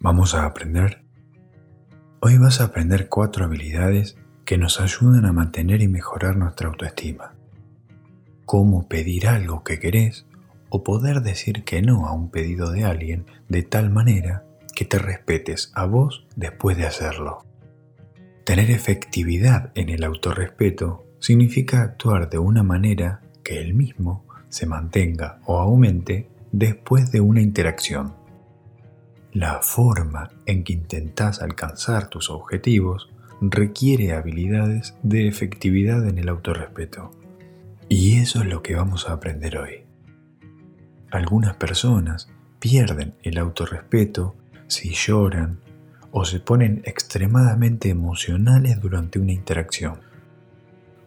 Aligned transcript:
Vamos 0.00 0.36
a 0.36 0.44
aprender. 0.44 1.02
Hoy 2.20 2.38
vas 2.38 2.60
a 2.60 2.66
aprender 2.66 3.08
cuatro 3.08 3.44
habilidades 3.44 4.16
que 4.44 4.56
nos 4.56 4.80
ayudan 4.80 5.24
a 5.24 5.32
mantener 5.32 5.82
y 5.82 5.88
mejorar 5.88 6.36
nuestra 6.36 6.68
autoestima. 6.68 7.34
Cómo 8.44 8.86
pedir 8.86 9.26
algo 9.26 9.64
que 9.64 9.80
querés 9.80 10.24
o 10.70 10.84
poder 10.84 11.22
decir 11.22 11.64
que 11.64 11.82
no 11.82 12.06
a 12.06 12.12
un 12.12 12.30
pedido 12.30 12.70
de 12.70 12.84
alguien 12.84 13.26
de 13.48 13.64
tal 13.64 13.90
manera 13.90 14.44
que 14.72 14.84
te 14.84 15.00
respetes 15.00 15.72
a 15.74 15.84
vos 15.86 16.28
después 16.36 16.76
de 16.76 16.86
hacerlo. 16.86 17.44
Tener 18.44 18.70
efectividad 18.70 19.72
en 19.74 19.88
el 19.88 20.04
autorrespeto 20.04 21.06
significa 21.18 21.82
actuar 21.82 22.30
de 22.30 22.38
una 22.38 22.62
manera 22.62 23.20
que 23.42 23.60
el 23.60 23.74
mismo 23.74 24.24
se 24.48 24.64
mantenga 24.64 25.40
o 25.44 25.58
aumente 25.58 26.30
después 26.52 27.10
de 27.10 27.20
una 27.20 27.42
interacción. 27.42 28.17
La 29.32 29.60
forma 29.60 30.30
en 30.46 30.64
que 30.64 30.72
intentas 30.72 31.42
alcanzar 31.42 32.08
tus 32.08 32.30
objetivos 32.30 33.10
requiere 33.40 34.12
habilidades 34.12 34.94
de 35.02 35.28
efectividad 35.28 36.08
en 36.08 36.18
el 36.18 36.28
autorrespeto. 36.28 37.10
Y 37.88 38.18
eso 38.18 38.40
es 38.40 38.46
lo 38.46 38.62
que 38.62 38.74
vamos 38.74 39.08
a 39.08 39.12
aprender 39.12 39.58
hoy. 39.58 39.84
Algunas 41.10 41.56
personas 41.56 42.30
pierden 42.58 43.14
el 43.22 43.38
autorrespeto 43.38 44.34
si 44.66 44.90
lloran 44.90 45.60
o 46.10 46.24
se 46.24 46.40
ponen 46.40 46.82
extremadamente 46.84 47.90
emocionales 47.90 48.80
durante 48.80 49.18
una 49.18 49.32
interacción. 49.32 50.00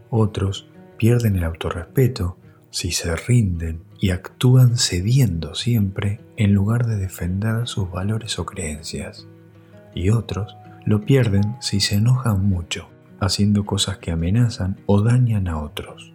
Otros 0.09 0.69
pierden 0.97 1.37
el 1.37 1.43
autorrespeto 1.43 2.37
si 2.71 2.91
se 2.91 3.15
rinden 3.15 3.83
y 3.99 4.09
actúan 4.09 4.77
cediendo 4.77 5.53
siempre 5.53 6.21
en 6.37 6.53
lugar 6.53 6.87
de 6.87 6.95
defender 6.95 7.67
sus 7.67 7.91
valores 7.91 8.39
o 8.39 8.45
creencias. 8.45 9.27
Y 9.93 10.09
otros 10.09 10.55
lo 10.85 11.01
pierden 11.01 11.57
si 11.59 11.81
se 11.81 11.95
enojan 11.95 12.43
mucho, 12.43 12.89
haciendo 13.19 13.65
cosas 13.65 13.99
que 13.99 14.11
amenazan 14.11 14.79
o 14.87 15.01
dañan 15.01 15.47
a 15.47 15.59
otros. 15.59 16.13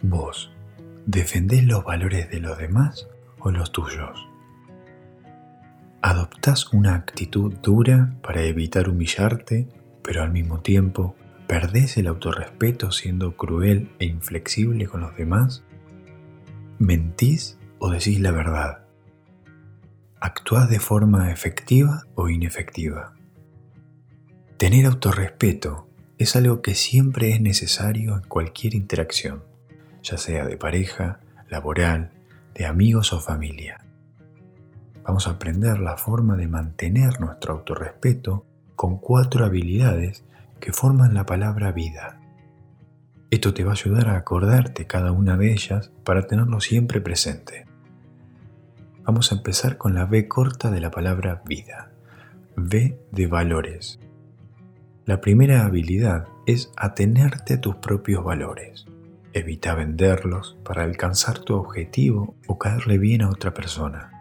Vos, 0.00 0.52
¿defendés 1.04 1.64
los 1.64 1.84
valores 1.84 2.30
de 2.30 2.40
los 2.40 2.56
demás 2.56 3.08
o 3.40 3.50
los 3.50 3.72
tuyos? 3.72 4.28
¿Adoptás 6.00 6.72
una 6.72 6.94
actitud 6.94 7.54
dura 7.62 8.14
para 8.22 8.42
evitar 8.42 8.88
humillarte, 8.88 9.68
pero 10.02 10.22
al 10.22 10.30
mismo 10.30 10.60
tiempo 10.60 11.16
perdés 11.46 11.96
el 11.96 12.06
autorrespeto 12.06 12.90
siendo 12.92 13.36
cruel 13.36 13.90
e 13.98 14.06
inflexible 14.06 14.86
con 14.86 15.00
los 15.00 15.16
demás? 15.16 15.64
¿Mentís 16.78 17.58
o 17.78 17.90
decís 17.90 18.20
la 18.20 18.30
verdad? 18.30 18.84
¿Actuás 20.20 20.70
de 20.70 20.80
forma 20.80 21.30
efectiva 21.30 22.04
o 22.14 22.28
inefectiva? 22.28 23.14
Tener 24.56 24.86
autorrespeto 24.86 25.88
es 26.16 26.36
algo 26.36 26.62
que 26.62 26.74
siempre 26.74 27.30
es 27.30 27.40
necesario 27.40 28.14
en 28.14 28.22
cualquier 28.22 28.74
interacción, 28.74 29.44
ya 30.02 30.16
sea 30.16 30.46
de 30.46 30.56
pareja, 30.56 31.20
laboral, 31.50 32.12
de 32.54 32.66
amigos 32.66 33.12
o 33.12 33.20
familia. 33.20 33.84
Vamos 35.02 35.26
a 35.26 35.32
aprender 35.32 35.80
la 35.80 35.98
forma 35.98 36.36
de 36.36 36.48
mantener 36.48 37.20
nuestro 37.20 37.54
autorrespeto 37.54 38.46
con 38.74 38.98
cuatro 38.98 39.44
habilidades 39.44 40.24
que 40.64 40.72
forman 40.72 41.12
la 41.12 41.26
palabra 41.26 41.72
vida. 41.72 42.18
Esto 43.30 43.52
te 43.52 43.64
va 43.64 43.72
a 43.72 43.74
ayudar 43.74 44.08
a 44.08 44.16
acordarte 44.16 44.86
cada 44.86 45.12
una 45.12 45.36
de 45.36 45.52
ellas 45.52 45.92
para 46.04 46.26
tenerlo 46.26 46.58
siempre 46.62 47.02
presente. 47.02 47.66
Vamos 49.02 49.30
a 49.30 49.34
empezar 49.34 49.76
con 49.76 49.92
la 49.92 50.06
B 50.06 50.26
corta 50.26 50.70
de 50.70 50.80
la 50.80 50.90
palabra 50.90 51.42
vida. 51.44 51.90
V 52.56 52.98
de 53.12 53.26
valores. 53.26 54.00
La 55.04 55.20
primera 55.20 55.66
habilidad 55.66 56.28
es 56.46 56.72
atenerte 56.78 57.54
a 57.54 57.60
tus 57.60 57.76
propios 57.76 58.24
valores. 58.24 58.86
Evita 59.34 59.74
venderlos 59.74 60.56
para 60.64 60.84
alcanzar 60.84 61.40
tu 61.40 61.56
objetivo 61.56 62.36
o 62.46 62.58
caerle 62.58 62.96
bien 62.96 63.20
a 63.20 63.28
otra 63.28 63.52
persona. 63.52 64.12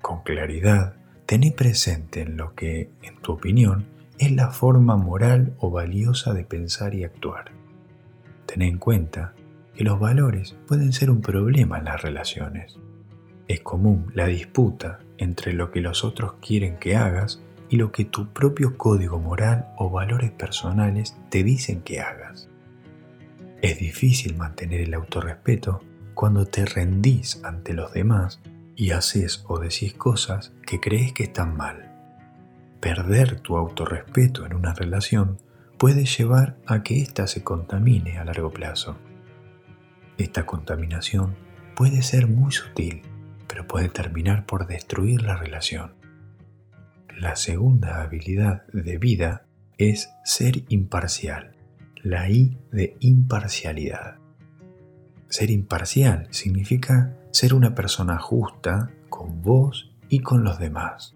Con 0.00 0.22
claridad, 0.22 0.94
tené 1.26 1.50
presente 1.50 2.20
en 2.20 2.36
lo 2.36 2.54
que, 2.54 2.92
en 3.02 3.16
tu 3.16 3.32
opinión, 3.32 3.91
es 4.22 4.30
la 4.30 4.50
forma 4.50 4.96
moral 4.96 5.56
o 5.58 5.72
valiosa 5.72 6.32
de 6.32 6.44
pensar 6.44 6.94
y 6.94 7.02
actuar. 7.02 7.50
Ten 8.46 8.62
en 8.62 8.78
cuenta 8.78 9.34
que 9.74 9.82
los 9.82 9.98
valores 9.98 10.54
pueden 10.68 10.92
ser 10.92 11.10
un 11.10 11.20
problema 11.20 11.78
en 11.78 11.86
las 11.86 12.02
relaciones. 12.02 12.78
Es 13.48 13.60
común 13.62 14.12
la 14.14 14.26
disputa 14.26 15.00
entre 15.18 15.54
lo 15.54 15.72
que 15.72 15.80
los 15.80 16.04
otros 16.04 16.34
quieren 16.40 16.76
que 16.76 16.94
hagas 16.94 17.42
y 17.68 17.78
lo 17.78 17.90
que 17.90 18.04
tu 18.04 18.32
propio 18.32 18.76
código 18.76 19.18
moral 19.18 19.72
o 19.76 19.90
valores 19.90 20.30
personales 20.30 21.16
te 21.28 21.42
dicen 21.42 21.82
que 21.82 22.00
hagas. 22.00 22.48
Es 23.60 23.80
difícil 23.80 24.36
mantener 24.36 24.82
el 24.82 24.94
autorrespeto 24.94 25.82
cuando 26.14 26.46
te 26.46 26.64
rendís 26.64 27.42
ante 27.42 27.74
los 27.74 27.92
demás 27.92 28.40
y 28.76 28.92
haces 28.92 29.44
o 29.48 29.58
decís 29.58 29.94
cosas 29.94 30.52
que 30.64 30.78
crees 30.78 31.12
que 31.12 31.24
están 31.24 31.56
mal. 31.56 31.91
Perder 32.82 33.38
tu 33.38 33.56
autorrespeto 33.56 34.44
en 34.44 34.54
una 34.54 34.74
relación 34.74 35.38
puede 35.78 36.04
llevar 36.04 36.58
a 36.66 36.82
que 36.82 37.00
ésta 37.00 37.28
se 37.28 37.44
contamine 37.44 38.18
a 38.18 38.24
largo 38.24 38.50
plazo. 38.50 38.98
Esta 40.18 40.46
contaminación 40.46 41.36
puede 41.76 42.02
ser 42.02 42.26
muy 42.26 42.50
sutil, 42.50 43.02
pero 43.46 43.68
puede 43.68 43.88
terminar 43.88 44.46
por 44.46 44.66
destruir 44.66 45.22
la 45.22 45.36
relación. 45.36 45.94
La 47.16 47.36
segunda 47.36 48.02
habilidad 48.02 48.66
de 48.72 48.98
vida 48.98 49.46
es 49.78 50.10
ser 50.24 50.64
imparcial, 50.68 51.54
la 52.02 52.28
I 52.30 52.58
de 52.72 52.96
imparcialidad. 52.98 54.16
Ser 55.28 55.52
imparcial 55.52 56.26
significa 56.30 57.16
ser 57.30 57.54
una 57.54 57.76
persona 57.76 58.18
justa 58.18 58.90
con 59.08 59.40
vos 59.40 59.94
y 60.08 60.18
con 60.18 60.42
los 60.42 60.58
demás. 60.58 61.14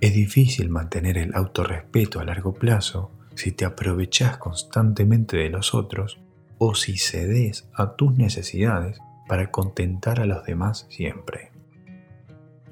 Es 0.00 0.14
difícil 0.14 0.68
mantener 0.68 1.18
el 1.18 1.34
autorrespeto 1.34 2.20
a 2.20 2.24
largo 2.24 2.54
plazo 2.54 3.10
si 3.34 3.50
te 3.50 3.64
aprovechas 3.64 4.38
constantemente 4.38 5.36
de 5.36 5.50
los 5.50 5.74
otros 5.74 6.20
o 6.58 6.76
si 6.76 6.98
cedes 6.98 7.68
a 7.74 7.96
tus 7.96 8.16
necesidades 8.16 8.98
para 9.26 9.50
contentar 9.50 10.20
a 10.20 10.26
los 10.26 10.44
demás 10.44 10.86
siempre. 10.88 11.50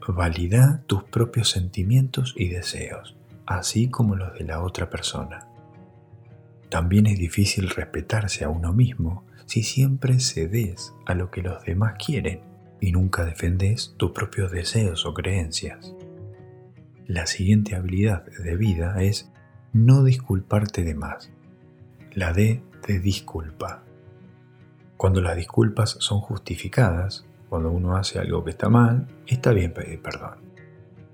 Valida 0.06 0.84
tus 0.86 1.02
propios 1.02 1.50
sentimientos 1.50 2.32
y 2.36 2.48
deseos, 2.48 3.16
así 3.44 3.88
como 3.88 4.14
los 4.14 4.32
de 4.34 4.44
la 4.44 4.62
otra 4.62 4.88
persona. 4.88 5.48
También 6.68 7.06
es 7.06 7.18
difícil 7.18 7.70
respetarse 7.70 8.44
a 8.44 8.48
uno 8.48 8.72
mismo 8.72 9.24
si 9.46 9.64
siempre 9.64 10.20
cedes 10.20 10.94
a 11.06 11.14
lo 11.14 11.32
que 11.32 11.42
los 11.42 11.64
demás 11.64 11.94
quieren 12.04 12.40
y 12.80 12.92
nunca 12.92 13.24
defendes 13.24 13.94
tus 13.96 14.12
propios 14.12 14.52
deseos 14.52 15.06
o 15.06 15.14
creencias. 15.14 15.92
La 17.08 17.28
siguiente 17.28 17.76
habilidad 17.76 18.24
de 18.24 18.56
vida 18.56 19.00
es 19.00 19.30
no 19.72 20.02
disculparte 20.02 20.82
de 20.82 20.96
más. 20.96 21.30
La 22.12 22.32
D 22.32 22.64
de 22.84 22.98
disculpa. 22.98 23.84
Cuando 24.96 25.20
las 25.20 25.36
disculpas 25.36 25.98
son 26.00 26.18
justificadas, 26.18 27.24
cuando 27.48 27.70
uno 27.70 27.96
hace 27.96 28.18
algo 28.18 28.42
que 28.42 28.50
está 28.50 28.68
mal, 28.68 29.06
está 29.28 29.52
bien 29.52 29.72
pedir 29.72 30.02
perdón. 30.02 30.38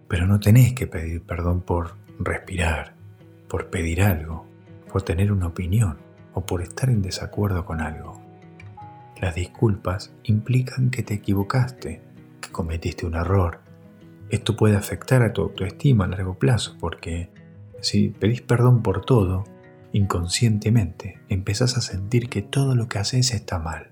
Pero 0.08 0.26
no 0.26 0.40
tenés 0.40 0.72
que 0.72 0.86
pedir 0.86 1.24
perdón 1.24 1.60
por 1.60 1.96
respirar, 2.18 2.94
por 3.46 3.68
pedir 3.68 4.00
algo, 4.00 4.46
por 4.90 5.02
tener 5.02 5.30
una 5.30 5.48
opinión 5.48 5.98
o 6.32 6.46
por 6.46 6.62
estar 6.62 6.88
en 6.88 7.02
desacuerdo 7.02 7.66
con 7.66 7.82
algo. 7.82 8.18
Las 9.20 9.34
disculpas 9.34 10.14
implican 10.22 10.90
que 10.90 11.02
te 11.02 11.12
equivocaste, 11.12 12.00
que 12.40 12.50
cometiste 12.50 13.04
un 13.04 13.14
error. 13.14 13.60
Esto 14.32 14.56
puede 14.56 14.76
afectar 14.76 15.22
a 15.22 15.34
tu 15.34 15.42
autoestima 15.42 16.06
a 16.06 16.08
largo 16.08 16.38
plazo 16.38 16.78
porque 16.80 17.30
si 17.82 18.08
pedís 18.08 18.40
perdón 18.40 18.82
por 18.82 19.04
todo, 19.04 19.44
inconscientemente 19.92 21.20
empezás 21.28 21.76
a 21.76 21.82
sentir 21.82 22.30
que 22.30 22.40
todo 22.40 22.74
lo 22.74 22.88
que 22.88 22.98
haces 22.98 23.34
está 23.34 23.58
mal. 23.58 23.90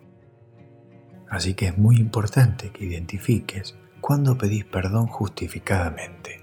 Así 1.29 1.53
que 1.53 1.67
es 1.67 1.77
muy 1.77 1.97
importante 1.99 2.71
que 2.71 2.87
identifiques 2.87 3.77
cuándo 4.01 4.39
pedís 4.39 4.65
perdón 4.65 5.09
justificadamente. 5.09 6.43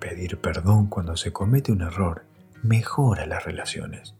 Pedir 0.00 0.38
perdón 0.38 0.86
cuando 0.86 1.18
se 1.18 1.34
comete 1.34 1.70
un 1.70 1.82
error 1.82 2.24
mejora 2.62 3.26
las 3.26 3.44
relaciones, 3.44 4.14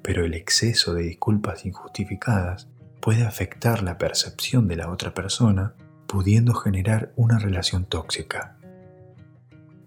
pero 0.00 0.24
el 0.24 0.32
exceso 0.32 0.94
de 0.94 1.02
disculpas 1.02 1.66
injustificadas 1.66 2.66
puede 3.02 3.26
afectar 3.26 3.82
la 3.82 3.98
percepción 3.98 4.68
de 4.68 4.76
la 4.76 4.90
otra 4.90 5.12
persona, 5.12 5.74
pudiendo 6.10 6.54
generar 6.54 7.12
una 7.14 7.38
relación 7.38 7.84
tóxica. 7.84 8.56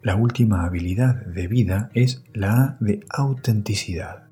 La 0.02 0.16
última 0.16 0.64
habilidad 0.64 1.16
de 1.26 1.48
vida 1.48 1.90
es 1.94 2.24
la 2.34 2.54
A 2.54 2.78
de 2.80 3.02
autenticidad, 3.10 4.24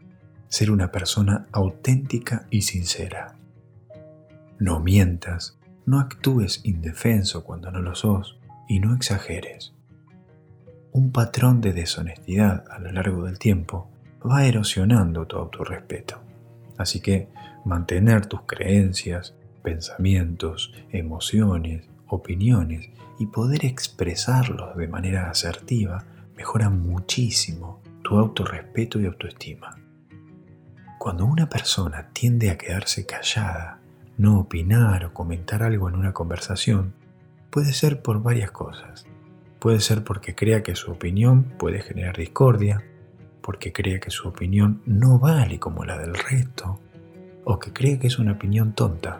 ser 0.47 0.71
una 0.71 0.89
persona 0.89 1.47
auténtica 1.51 2.47
y 2.49 2.61
sincera. 2.61 3.35
No 4.57 4.79
mientas, 4.79 5.59
no 5.85 5.99
actúes 5.99 6.61
indefenso 6.63 7.43
cuando 7.43 7.71
no 7.71 7.81
lo 7.81 7.93
sos 7.93 8.39
y 8.69 8.79
no 8.79 8.95
exageres. 8.95 9.73
un 10.93 11.11
patrón 11.11 11.59
de 11.59 11.73
deshonestidad 11.73 12.65
a 12.69 12.79
lo 12.79 12.91
largo 12.93 13.25
del 13.25 13.37
tiempo 13.37 13.89
va 14.25 14.45
erosionando 14.45 15.25
tu 15.25 15.37
autorrespeto. 15.37 16.21
Así 16.77 17.01
que 17.01 17.27
mantener 17.65 18.27
tus 18.27 18.43
creencias, 18.43 19.35
pensamientos, 19.61 20.73
emociones, 20.91 21.89
opiniones 22.07 22.89
y 23.19 23.27
poder 23.27 23.65
expresarlos 23.65 24.75
de 24.75 24.87
manera 24.87 25.29
asertiva 25.29 26.03
mejora 26.35 26.69
muchísimo 26.69 27.81
tu 28.01 28.17
autorrespeto 28.17 28.99
y 28.99 29.05
autoestima. 29.05 29.77
Cuando 30.97 31.25
una 31.25 31.49
persona 31.49 32.09
tiende 32.13 32.49
a 32.49 32.57
quedarse 32.57 33.05
callada, 33.05 33.79
no 34.17 34.39
opinar 34.39 35.05
o 35.05 35.13
comentar 35.13 35.63
algo 35.63 35.89
en 35.89 35.95
una 35.95 36.13
conversación, 36.13 36.93
puede 37.49 37.73
ser 37.73 38.01
por 38.01 38.21
varias 38.21 38.51
cosas. 38.51 39.05
Puede 39.59 39.79
ser 39.79 40.03
porque 40.03 40.35
crea 40.35 40.63
que 40.63 40.75
su 40.75 40.91
opinión 40.91 41.43
puede 41.57 41.81
generar 41.81 42.17
discordia, 42.17 42.83
porque 43.41 43.73
crea 43.73 43.99
que 43.99 44.11
su 44.11 44.27
opinión 44.27 44.81
no 44.85 45.19
vale 45.19 45.59
como 45.59 45.85
la 45.85 45.97
del 45.97 46.15
resto, 46.15 46.79
o 47.43 47.59
que 47.59 47.73
cree 47.73 47.99
que 47.99 48.07
es 48.07 48.19
una 48.19 48.33
opinión 48.33 48.73
tonta. 48.73 49.19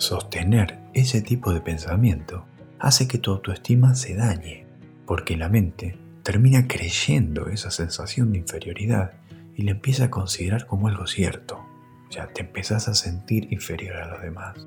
Sostener 0.00 0.78
ese 0.94 1.20
tipo 1.20 1.52
de 1.52 1.60
pensamiento 1.60 2.46
hace 2.78 3.06
que 3.06 3.18
tu 3.18 3.32
autoestima 3.32 3.94
se 3.94 4.14
dañe, 4.14 4.66
porque 5.04 5.36
la 5.36 5.50
mente 5.50 5.98
termina 6.22 6.66
creyendo 6.66 7.48
esa 7.48 7.70
sensación 7.70 8.32
de 8.32 8.38
inferioridad 8.38 9.12
y 9.54 9.60
la 9.60 9.72
empieza 9.72 10.04
a 10.04 10.10
considerar 10.10 10.66
como 10.66 10.88
algo 10.88 11.06
cierto. 11.06 11.60
Ya 12.10 12.28
te 12.28 12.40
empezás 12.40 12.88
a 12.88 12.94
sentir 12.94 13.52
inferior 13.52 13.96
a 13.96 14.08
los 14.08 14.22
demás. 14.22 14.66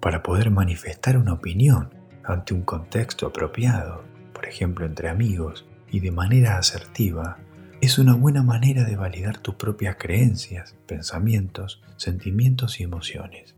Para 0.00 0.22
poder 0.22 0.50
manifestar 0.50 1.18
una 1.18 1.34
opinión 1.34 1.92
ante 2.24 2.54
un 2.54 2.62
contexto 2.62 3.26
apropiado, 3.26 4.04
por 4.32 4.46
ejemplo 4.46 4.86
entre 4.86 5.10
amigos, 5.10 5.66
y 5.90 6.00
de 6.00 6.12
manera 6.12 6.56
asertiva, 6.56 7.36
es 7.82 7.98
una 7.98 8.14
buena 8.14 8.42
manera 8.42 8.84
de 8.84 8.96
validar 8.96 9.36
tus 9.36 9.56
propias 9.56 9.96
creencias, 9.96 10.74
pensamientos, 10.86 11.82
sentimientos 11.98 12.80
y 12.80 12.84
emociones. 12.84 13.54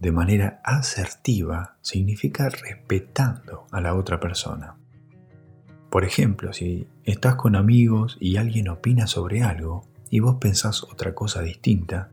De 0.00 0.12
manera 0.12 0.60
asertiva 0.64 1.76
significa 1.82 2.48
respetando 2.48 3.66
a 3.70 3.80
la 3.80 3.94
otra 3.94 4.18
persona. 4.18 4.76
Por 5.90 6.04
ejemplo, 6.04 6.52
si 6.52 6.86
estás 7.04 7.34
con 7.36 7.54
amigos 7.54 8.16
y 8.18 8.36
alguien 8.36 8.68
opina 8.68 9.06
sobre 9.06 9.42
algo 9.42 9.86
y 10.08 10.20
vos 10.20 10.36
pensás 10.40 10.82
otra 10.84 11.14
cosa 11.14 11.42
distinta, 11.42 12.10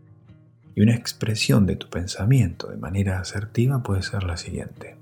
y 0.75 0.81
una 0.81 0.95
expresión 0.95 1.65
de 1.65 1.75
tu 1.75 1.89
pensamiento 1.89 2.67
de 2.67 2.77
manera 2.77 3.19
asertiva 3.19 3.81
puede 3.81 4.03
ser 4.03 4.23
la 4.23 4.37
siguiente. 4.37 4.95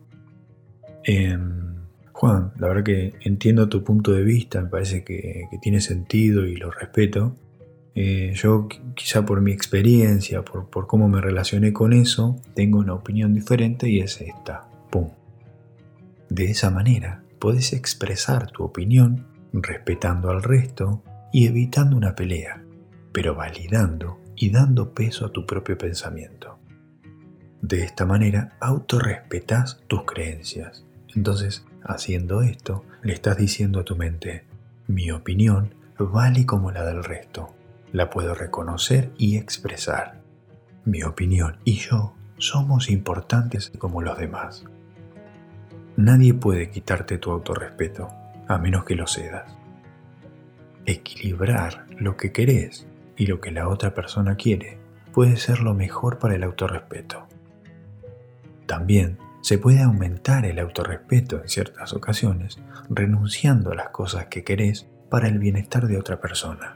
Em, 1.04 1.76
Juan, 2.14 2.54
la 2.58 2.70
verdad 2.70 2.84
que 2.84 3.14
entiendo 3.22 3.68
tu 3.68 3.84
punto 3.84 4.14
de 4.14 4.24
vista, 4.24 4.62
me 4.62 4.70
parece 4.70 5.04
que, 5.04 5.50
tiene 5.62 5.82
sentido 5.82 6.46
y 6.46 6.56
lo 6.56 6.72
respeto. 6.72 7.36
Eh, 7.96 8.34
yo 8.36 8.68
quizá 8.94 9.26
por 9.26 9.42
mi 9.42 9.52
experiencia, 9.52 10.44
por, 10.44 10.70
por 10.70 10.86
cómo 10.86 11.08
me 11.08 11.22
relacioné 11.22 11.74
con 11.74 11.94
eso, 11.94 12.40
tengo 12.54 12.80
una 12.80 12.94
opinión 12.94 13.34
diferente 13.34 13.90
y 13.90 14.00
es 14.00 14.22
esta. 14.22 14.68
¡Pum! 14.90 15.10
De 16.30 16.46
esa 16.52 16.70
manera, 16.70 17.24
puedes 17.40 17.74
expresar 17.74 18.52
tu 18.52 18.64
opinión 18.64 19.28
respetando 19.54 20.30
al 20.30 20.44
resto 20.44 21.04
y 21.32 21.48
evitando 21.48 21.96
una 21.96 22.16
pelea, 22.16 22.64
pero 23.14 23.36
validando 23.36 24.20
y 24.36 24.50
dando 24.50 24.94
peso 24.94 25.26
a 25.26 25.32
tu 25.32 25.46
propio 25.46 25.78
pensamiento. 25.78 26.60
De 27.62 27.84
esta 27.84 28.06
manera, 28.06 28.58
autorrespetas 28.60 29.82
tus 29.88 30.04
creencias. 30.04 30.86
Entonces, 31.16 31.66
Haciendo 31.88 32.42
esto, 32.42 32.84
le 33.04 33.14
estás 33.14 33.38
diciendo 33.38 33.80
a 33.80 33.84
tu 33.84 33.96
mente, 33.96 34.44
mi 34.88 35.12
opinión 35.12 35.76
vale 36.00 36.44
como 36.48 36.72
la 36.72 36.84
del 36.84 37.04
resto. 37.04 37.54
La 37.92 38.10
puedo 38.10 38.36
reconocer 38.36 39.12
y 39.18 39.38
expresar. 39.38 40.22
Mi 40.84 41.04
opinión 41.04 41.58
y 41.64 41.76
yo 41.76 42.14
somos 42.38 42.90
importantes 42.90 43.72
como 43.78 44.02
los 44.02 44.18
demás. 44.18 44.66
Nadie 45.98 46.34
puede 46.34 46.70
quitarte 46.70 47.18
tu 47.18 47.32
autorrespeto, 47.32 48.10
a 48.48 48.58
menos 48.58 48.84
que 48.84 48.96
lo 48.96 49.08
cedas. 49.08 49.56
Equilibrar 50.86 51.88
lo 51.98 52.18
que 52.18 52.32
querés 52.32 52.86
y 53.16 53.28
lo 53.28 53.40
que 53.40 53.52
la 53.52 53.70
otra 53.70 53.94
persona 53.94 54.36
quiere 54.36 54.78
puede 55.14 55.38
ser 55.38 55.62
lo 55.62 55.74
mejor 55.74 56.20
para 56.20 56.36
el 56.36 56.44
autorrespeto. 56.44 57.28
También 58.66 59.18
se 59.42 59.58
puede 59.58 59.82
aumentar 59.82 60.46
el 60.46 60.60
autorrespeto 60.60 61.42
en 61.42 61.48
ciertas 61.48 61.94
ocasiones 61.94 62.60
renunciando 62.90 63.72
a 63.72 63.76
las 63.76 63.90
cosas 63.90 64.26
que 64.26 64.44
querés 64.44 64.88
para 65.10 65.28
el 65.28 65.40
bienestar 65.40 65.88
de 65.88 65.98
otra 65.98 66.20
persona. 66.20 66.76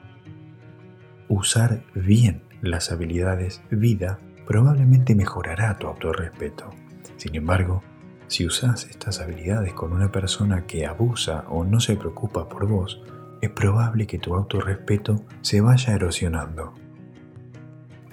Usar 1.30 1.84
bien 1.94 2.42
las 2.64 2.92
habilidades 2.92 3.62
vida 3.70 4.20
probablemente 4.48 5.14
mejorará 5.14 5.78
tu 5.78 5.86
autorrespeto. 5.86 6.72
Sin 7.18 7.36
embargo, 7.36 7.84
si 8.26 8.48
usas 8.48 8.88
estas 8.90 9.20
habilidades 9.20 9.74
con 9.74 9.94
una 9.94 10.12
persona 10.12 10.66
que 10.66 10.88
abusa 10.88 11.46
o 11.48 11.64
no 11.64 11.80
se 11.82 11.96
preocupa 11.96 12.50
por 12.50 12.68
vos, 12.68 13.04
es 13.42 13.52
probable 13.52 14.08
que 14.08 14.18
tu 14.18 14.34
autorrespeto 14.34 15.24
se 15.42 15.62
vaya 15.62 15.94
erosionando. 15.94 16.74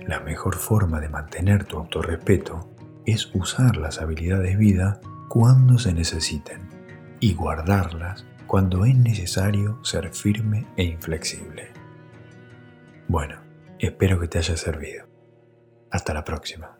La 0.06 0.20
mejor 0.20 0.54
forma 0.54 1.00
de 1.00 1.08
mantener 1.08 1.64
tu 1.64 1.78
autorrespeto 1.78 2.70
es 3.06 3.30
usar 3.34 3.78
las 3.78 4.02
habilidades 4.02 4.58
vida 4.58 5.00
cuando 5.28 5.78
se 5.78 5.94
necesiten 5.94 6.68
y 7.18 7.32
guardarlas 7.32 8.26
cuando 8.46 8.84
es 8.84 8.94
necesario 8.94 9.82
ser 9.82 10.12
firme 10.12 10.66
e 10.76 10.84
inflexible. 10.84 11.85
Bueno, 13.08 13.40
espero 13.78 14.18
que 14.18 14.28
te 14.28 14.38
haya 14.38 14.56
servido. 14.56 15.06
Hasta 15.90 16.12
la 16.12 16.24
próxima. 16.24 16.78